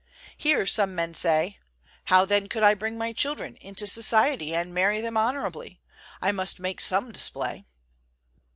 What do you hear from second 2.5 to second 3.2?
I bring my